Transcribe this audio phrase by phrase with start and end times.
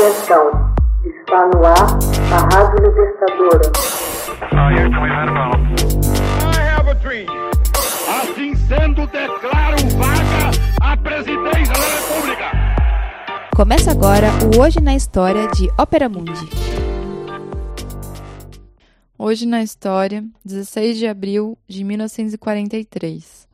[0.00, 0.74] Atenção,
[1.04, 1.98] está no ar
[2.32, 3.70] a Rádio Libertadora.
[8.08, 10.50] Assim sendo, declaro vaga
[10.80, 12.50] a presidência da República.
[13.54, 16.48] Começa agora o Hoje na História de Ópera Mundi.
[19.18, 23.46] Hoje na História, 16 de abril de 1943.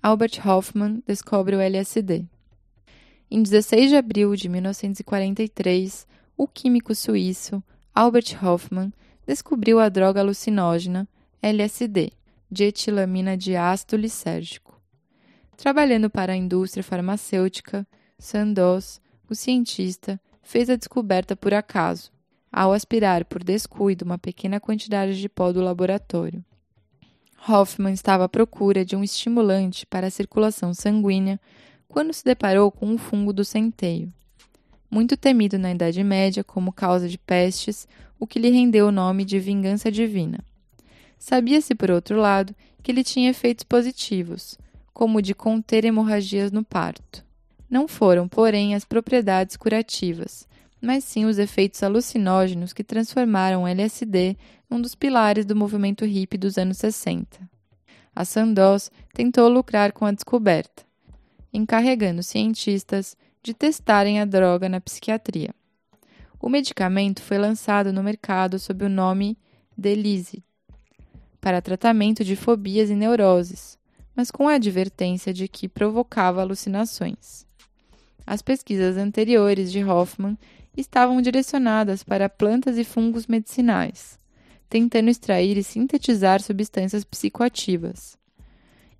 [0.00, 2.24] Albert Hoffman descobre o LSD.
[3.30, 7.62] Em 16 de abril de 1943, o químico suíço
[7.94, 8.90] Albert Hoffman
[9.26, 11.06] descobriu a droga alucinógena
[11.42, 12.12] LSD,
[12.50, 14.80] de etilamina de ácido lisérgico.
[15.58, 17.86] Trabalhando para a indústria farmacêutica,
[18.18, 18.98] Sandoz,
[19.28, 22.10] o cientista, fez a descoberta por acaso,
[22.50, 26.42] ao aspirar por descuido uma pequena quantidade de pó do laboratório.
[27.46, 31.38] Hoffman estava à procura de um estimulante para a circulação sanguínea
[31.88, 34.12] quando se deparou com o fungo do centeio.
[34.90, 37.88] Muito temido na Idade Média como causa de pestes,
[38.20, 40.38] o que lhe rendeu o nome de vingança divina.
[41.18, 44.56] Sabia-se, por outro lado, que ele tinha efeitos positivos,
[44.92, 47.24] como o de conter hemorragias no parto.
[47.68, 50.48] Não foram, porém, as propriedades curativas,
[50.80, 54.36] mas sim os efeitos alucinógenos que transformaram o LSD
[54.70, 57.38] num dos pilares do movimento hippie dos anos 60.
[58.14, 60.87] A Sandoz tentou lucrar com a descoberta,
[61.52, 65.54] encarregando cientistas de testarem a droga na psiquiatria.
[66.40, 69.36] O medicamento foi lançado no mercado sob o nome
[69.76, 70.44] Delise,
[71.40, 73.78] para tratamento de fobias e neuroses,
[74.14, 77.46] mas com a advertência de que provocava alucinações.
[78.26, 80.36] As pesquisas anteriores de Hoffman
[80.76, 84.18] estavam direcionadas para plantas e fungos medicinais,
[84.68, 88.17] tentando extrair e sintetizar substâncias psicoativas.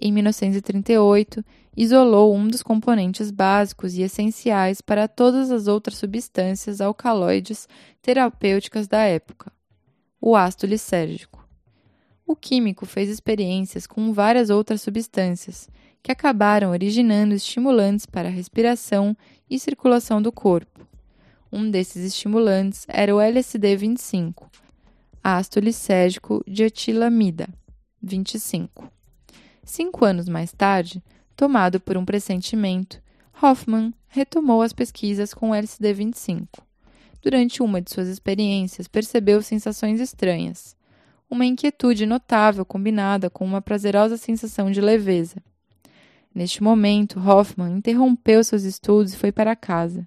[0.00, 1.44] Em 1938,
[1.76, 7.68] isolou um dos componentes básicos e essenciais para todas as outras substâncias alcaloides
[8.00, 9.52] terapêuticas da época,
[10.20, 11.46] o ácido lisérgico.
[12.26, 15.68] O químico fez experiências com várias outras substâncias,
[16.02, 19.16] que acabaram originando estimulantes para a respiração
[19.48, 20.86] e circulação do corpo.
[21.52, 24.48] Um desses estimulantes era o LSD-25,
[25.22, 27.48] ácido lisérgico de etilamida,
[28.02, 28.90] 25.
[29.64, 31.02] Cinco anos mais tarde,
[31.36, 33.00] tomado por um pressentimento,
[33.40, 36.48] Hoffman retomou as pesquisas com o LSD-25.
[37.22, 40.76] Durante uma de suas experiências, percebeu sensações estranhas.
[41.30, 45.36] Uma inquietude notável combinada com uma prazerosa sensação de leveza.
[46.34, 50.06] Neste momento, Hoffman interrompeu seus estudos e foi para casa.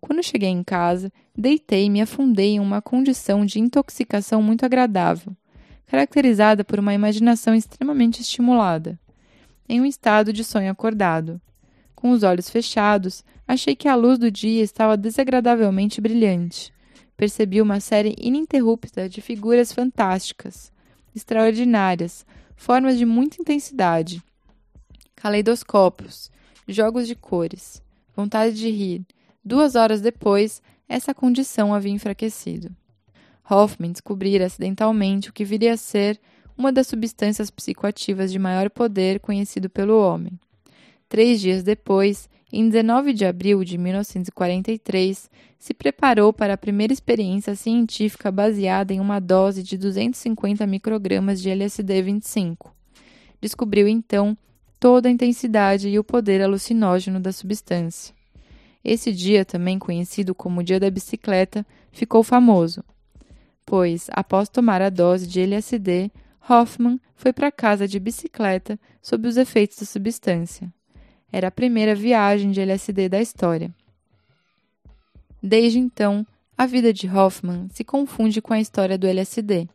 [0.00, 5.34] Quando cheguei em casa, deitei e me afundei em uma condição de intoxicação muito agradável,
[5.86, 8.98] caracterizada por uma imaginação extremamente estimulada,
[9.68, 11.40] em um estado de sonho acordado.
[11.94, 16.72] Com os olhos fechados, achei que a luz do dia estava desagradavelmente brilhante.
[17.16, 20.72] Percebi uma série ininterrupta de figuras fantásticas,
[21.14, 24.22] extraordinárias, formas de muita intensidade,
[25.14, 26.30] caleidoscópios,
[26.66, 27.82] jogos de cores,
[28.14, 29.06] vontade de rir.
[29.44, 32.74] Duas horas depois, essa condição havia enfraquecido.
[33.48, 36.18] Hoffman descobrira acidentalmente o que viria a ser
[36.56, 40.38] uma das substâncias psicoativas de maior poder conhecido pelo homem.
[41.08, 47.54] Três dias depois, em 19 de abril de 1943, se preparou para a primeira experiência
[47.54, 52.70] científica baseada em uma dose de 250 microgramas de LSD-25.
[53.40, 54.36] Descobriu então
[54.78, 58.14] toda a intensidade e o poder alucinógeno da substância.
[58.84, 62.84] Esse dia, também conhecido como Dia da Bicicleta, ficou famoso,
[63.64, 66.10] pois, após tomar a dose de LSD,
[66.48, 70.72] Hoffman foi para casa de bicicleta sob os efeitos da substância.
[71.32, 73.74] Era a primeira viagem de LSD da história.
[75.42, 76.26] Desde então,
[76.56, 79.68] a vida de Hoffman se confunde com a história do LSD.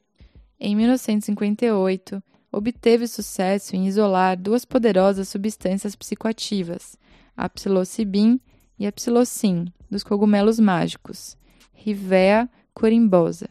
[0.60, 6.98] Em 1958, obteve sucesso em isolar duas poderosas substâncias psicoativas,
[7.36, 8.40] a psilocibin
[8.78, 11.38] e a psilocin, dos cogumelos mágicos,
[11.74, 13.50] Rivea corimbosa,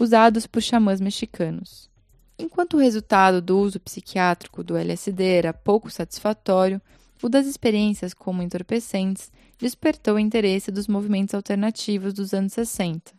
[0.00, 1.90] usados por xamãs mexicanos.
[2.38, 6.80] Enquanto o resultado do uso psiquiátrico do LSD era pouco satisfatório,
[7.20, 13.12] o das experiências como entorpecentes despertou o interesse dos movimentos alternativos dos anos 60.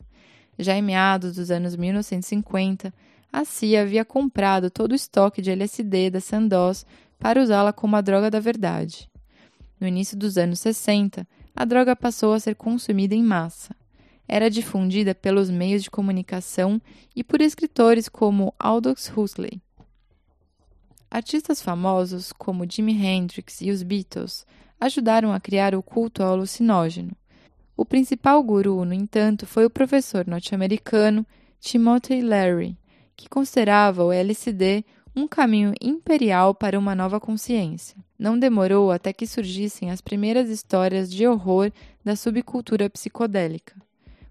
[0.58, 2.94] Já em meados dos anos 1950,
[3.32, 6.86] a CIA havia comprado todo o estoque de LSD da Sandoz
[7.20, 9.10] para usá-la como a droga da verdade.
[9.82, 13.76] No início dos anos 60, a droga passou a ser consumida em massa.
[14.32, 16.80] Era difundida pelos meios de comunicação
[17.16, 19.60] e por escritores como Aldous Huxley.
[21.10, 24.46] Artistas famosos como Jimi Hendrix e os Beatles
[24.80, 27.12] ajudaram a criar o culto ao alucinógeno.
[27.76, 31.26] O principal guru, no entanto, foi o professor norte-americano
[31.60, 32.78] Timothy Leary,
[33.18, 34.86] que considerava o LSD
[35.16, 37.98] um caminho imperial para uma nova consciência.
[38.18, 41.72] Não demorou até que surgissem as primeiras histórias de horror
[42.06, 43.89] da subcultura psicodélica.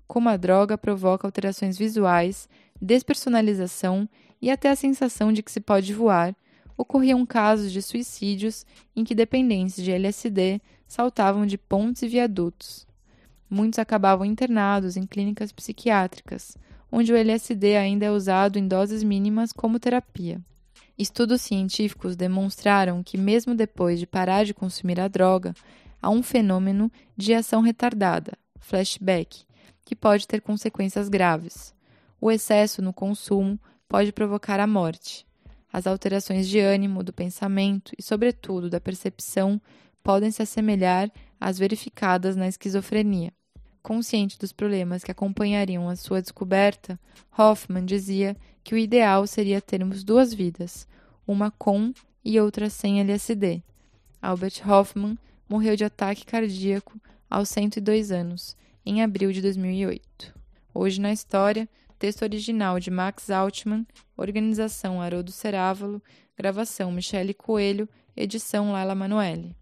[0.08, 2.48] Como a droga provoca alterações visuais,
[2.80, 4.08] despersonalização
[4.40, 6.34] e até a sensação de que se pode voar,
[6.78, 8.64] ocorriam casos de suicídios
[8.96, 12.86] em que dependentes de LSD saltavam de pontes e viadutos.
[13.50, 16.56] Muitos acabavam internados em clínicas psiquiátricas,
[16.90, 20.40] onde o LSD ainda é usado em doses mínimas como terapia.
[20.96, 25.54] Estudos científicos demonstraram que, mesmo depois de parar de consumir a droga,
[26.00, 29.47] há um fenômeno de ação retardada, flashback,
[29.88, 31.74] que pode ter consequências graves.
[32.20, 33.58] O excesso no consumo
[33.88, 35.26] pode provocar a morte.
[35.72, 39.58] As alterações de ânimo, do pensamento e, sobretudo, da percepção
[40.02, 43.32] podem se assemelhar às verificadas na esquizofrenia.
[43.82, 47.00] Consciente dos problemas que acompanhariam a sua descoberta,
[47.38, 50.86] Hoffman dizia que o ideal seria termos duas vidas,
[51.26, 53.62] uma com e outra sem LSD.
[54.20, 55.16] Albert Hoffman
[55.48, 57.00] morreu de ataque cardíaco
[57.30, 58.54] aos 102 anos,
[58.88, 60.32] em abril de 2008.
[60.72, 61.68] Hoje na história,
[61.98, 63.86] texto original de Max Altman,
[64.16, 66.02] organização Haroldo Cerávalo,
[66.34, 67.86] gravação Michele Coelho,
[68.16, 69.54] edição Laila Manoeli.